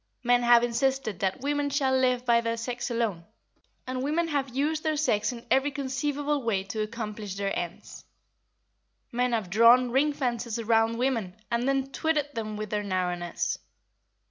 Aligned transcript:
Men 0.23 0.41
have 0.41 0.63
insisted 0.63 1.19
that 1.19 1.41
women 1.41 1.69
shall 1.69 1.95
live 1.95 2.25
by 2.25 2.41
their 2.41 2.57
sex 2.57 2.89
alone, 2.89 3.23
and 3.85 4.01
women 4.01 4.29
have 4.29 4.49
used 4.49 4.81
their 4.81 4.97
sex 4.97 5.31
in 5.31 5.45
every 5.51 5.69
conceivable 5.69 6.41
way 6.41 6.63
to 6.63 6.81
accomplish 6.81 7.35
their 7.35 7.55
ends. 7.55 8.03
Men 9.11 9.31
have 9.33 9.51
drawn 9.51 9.91
ring 9.91 10.11
fences 10.11 10.57
round 10.57 10.97
women 10.97 11.35
and 11.51 11.69
then 11.69 11.91
twitted 11.91 12.33
them 12.33 12.57
with 12.57 12.71
their 12.71 12.81
narrowness. 12.81 13.59